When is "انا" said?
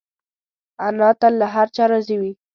0.87-1.09